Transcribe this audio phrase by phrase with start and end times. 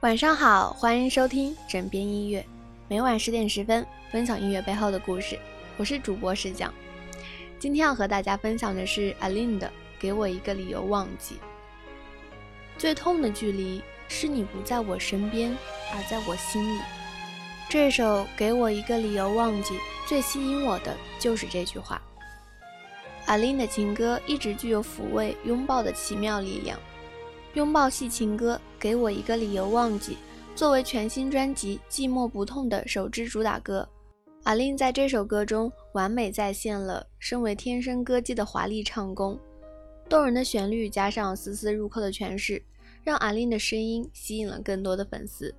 [0.00, 2.42] 晚上好，欢迎收听枕边音乐，
[2.88, 5.38] 每晚十点十分分享音乐背后的故事。
[5.76, 6.72] 我是主播石讲，
[7.58, 9.66] 今天要和大家分享的是阿琳的
[10.00, 11.34] 《给我一个理由忘记》。
[12.78, 15.54] 最痛的距离是你不在我身边，
[15.92, 16.80] 而在我心里。
[17.68, 19.74] 这首《给我一个理由忘记》
[20.08, 22.00] 最吸引我的就是这句话。
[23.26, 26.80] 阿琳的情歌一直具有抚慰、拥抱的奇妙力量。
[27.54, 30.16] 拥抱系情歌，给我一个理由忘记。
[30.54, 33.88] 作为全新专辑《寂寞不痛》的首支主打歌，
[34.44, 39.36] 阿令在这首歌中完美再现了身为天生歌姬的华丽唱功。
[40.08, 42.62] 动人的旋律加上丝丝入扣的诠释，
[43.02, 45.52] 让阿令的声音吸引了更多的粉丝。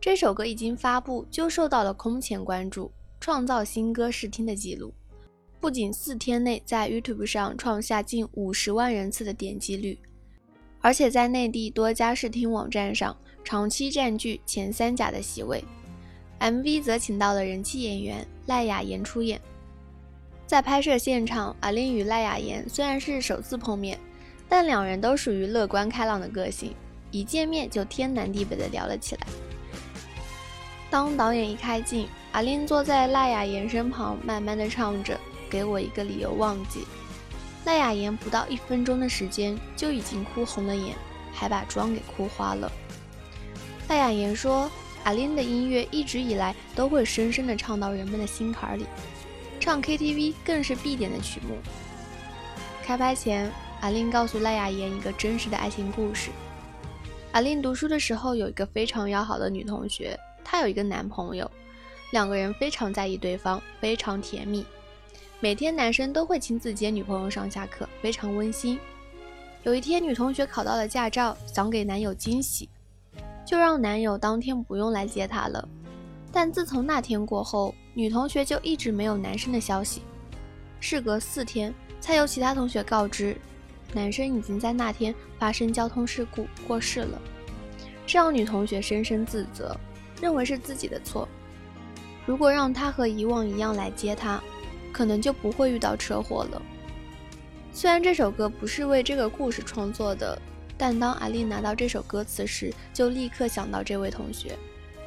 [0.00, 4.90] 这首歌一经发布就受到了空前关注，创造新歌试听的记录。
[5.60, 9.98] 不仅四天内在 YouTube 上创下近五十万人次的点击率。
[10.80, 15.62] 而且在内地多家视听网站上长期占据前三甲的席位。
[16.40, 19.40] MV 则请到了人气演员赖雅妍出演。
[20.46, 23.98] 在拍摄现场，阿令与赖雅妍虽然是首次碰面，
[24.48, 26.74] 但两人都属于乐观开朗的个性，
[27.10, 29.26] 一见面就天南地北的聊了起来。
[30.88, 35.20] 当导演一开镜，阿令坐在赖雅妍身旁，慢慢的唱着
[35.50, 36.80] ：“给我一个理由忘记。”
[37.68, 40.96] 赖雅妍不到一分钟的时间就已经哭红了眼，
[41.34, 42.72] 还把妆给哭花了。
[43.90, 44.70] 赖雅妍说
[45.04, 48.86] ：“阿琳的音乐一直以来都会深深地唱到人们的心坎里，
[49.60, 51.58] 唱 KTV 更是必点的曲目。”
[52.82, 53.52] 开拍前，
[53.82, 56.30] 阿琳告诉赖雅妍一个真实的爱情故事。
[57.32, 61.50] 阿琳读书的时候有一个非常要好的女同学，她有一个男朋友，
[62.12, 64.64] 两个人非常在意对方，非常甜蜜。
[65.40, 68.76] 每天男生都会亲自接女朋友上下课，非常温馨。
[69.62, 72.68] 有一天，女同学考到了驾照，想给男友惊喜，
[73.46, 75.68] 就让男友当天不用来接她了。
[76.32, 80.02] 但自从那天过后，女同学就一直没有男生的消息。
[80.80, 83.36] 事隔四天，才由其他同学告知，
[83.92, 87.16] 男生已经在那天发生交通事故过世了。
[88.08, 89.78] 这让女同学深深自责，
[90.20, 91.28] 认为是自己的错。
[92.26, 94.42] 如果让他和以往一样来接她。
[94.92, 96.62] 可能就不会遇到车祸了。
[97.72, 100.40] 虽然这首歌不是为这个故事创作的，
[100.76, 104.58] 但当阿丽拿到这首歌词时，就立刻想到这位同学。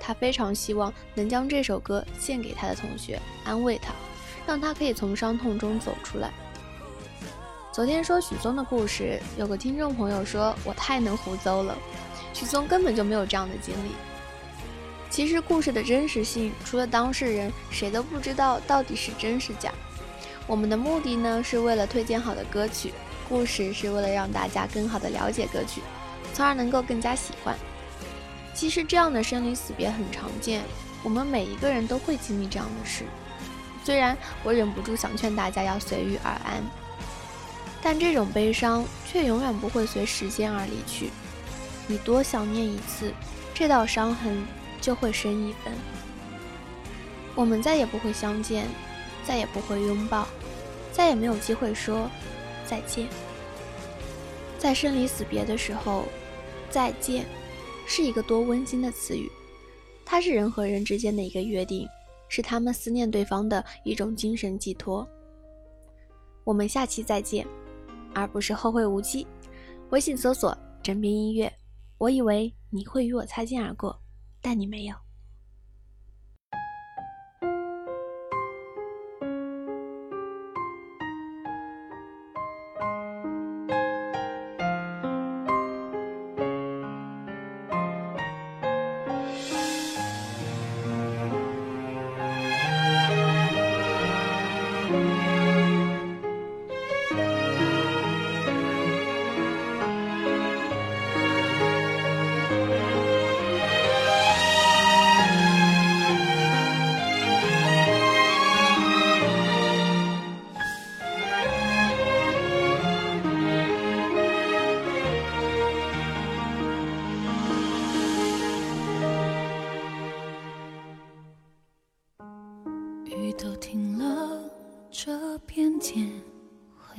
[0.00, 3.92] 她非常希望能将这首歌献给她的同学，安慰他，
[4.46, 6.32] 让他可以从伤痛中走出来。
[7.72, 11.76] 昨天说许嵩的故事，有个听众朋友说我太能胡诌了，
[12.32, 13.90] 许嵩根本就没有这样的经历。
[15.16, 19.72] 其实故事的真实性，除了当事人，谁都不知道到底是真是假。
[20.46, 22.92] 我们的目的呢，是为了推荐好的歌曲，
[23.26, 25.80] 故事是为了让大家更好的了解歌曲，
[26.34, 27.56] 从而能够更加喜欢。
[28.52, 30.60] 其实这样的生离死别很常见，
[31.02, 33.04] 我们每一个人都会经历这样的事。
[33.84, 36.62] 虽然我忍不住想劝大家要随遇而安，
[37.80, 41.08] 但这种悲伤却永远不会随时间而离去。
[41.86, 43.14] 你多想念一次，
[43.54, 44.44] 这道伤痕。
[44.86, 45.72] 就会深一分，
[47.34, 48.68] 我们再也不会相见，
[49.24, 50.28] 再也不会拥抱，
[50.92, 52.08] 再也没有机会说
[52.64, 53.08] 再见。
[54.60, 56.04] 在生离死别的时候，
[56.70, 57.26] 再见
[57.84, 59.28] 是一个多温馨的词语，
[60.04, 61.88] 它是人和人之间的一个约定，
[62.28, 65.04] 是他们思念对方的一种精神寄托。
[66.44, 67.44] 我们下期再见，
[68.14, 69.26] 而不是后会无期。
[69.90, 71.52] 微信搜索“枕边音乐”，
[71.98, 74.00] 我以为你会与我擦肩而过。
[74.46, 75.05] 但你没有。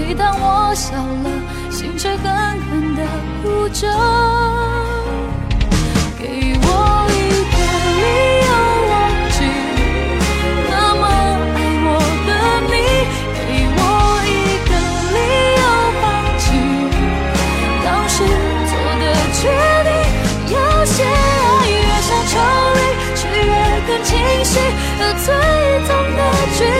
[0.00, 1.28] 每当我笑了，
[1.70, 3.02] 心却狠狠的
[3.42, 3.86] 哭着，
[6.18, 6.24] 给
[6.56, 6.66] 我
[7.10, 7.18] 一
[7.52, 7.54] 个
[8.00, 8.02] 理
[8.46, 8.50] 由
[8.88, 8.92] 忘
[9.30, 9.38] 记，
[10.70, 11.02] 那么
[11.54, 11.88] 爱我
[12.26, 12.30] 的
[12.64, 12.72] 你，
[13.36, 13.38] 给
[13.76, 13.78] 我
[14.24, 14.26] 一
[14.68, 14.70] 个
[15.14, 15.18] 理
[15.60, 15.62] 由
[16.00, 16.02] 放
[16.40, 16.42] 弃，
[17.84, 18.16] 当时
[18.70, 19.04] 做的
[19.36, 19.40] 决
[19.84, 19.90] 定，
[20.56, 20.56] 有
[20.86, 21.76] 些爱越
[22.08, 22.32] 想抽
[22.74, 22.80] 离，
[23.14, 23.52] 却越
[23.86, 24.08] 更清
[24.44, 24.52] 晰，
[24.98, 25.28] 和最
[25.86, 26.18] 痛的
[26.56, 26.79] 距离。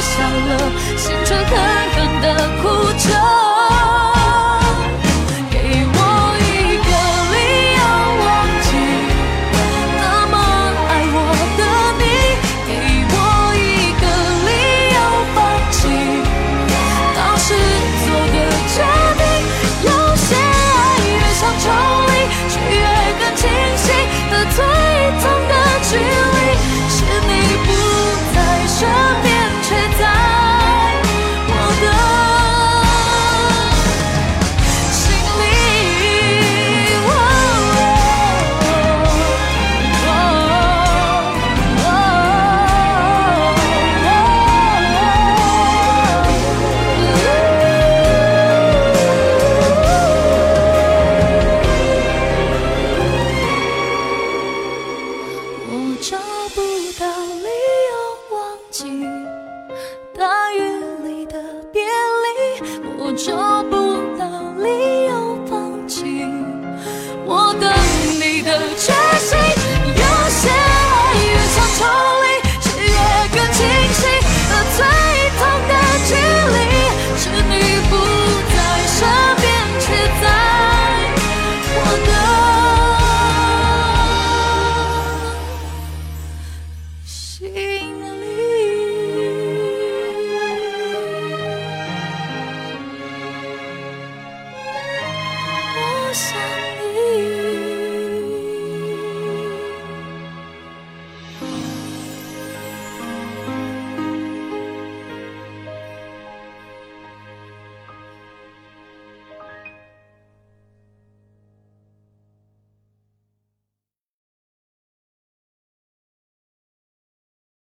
[0.00, 1.44] 笑了，心却狠
[1.94, 2.24] 狠地
[2.62, 2.64] 哭
[2.98, 3.35] 着。